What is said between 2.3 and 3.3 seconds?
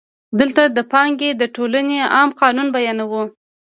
قانون بیانوو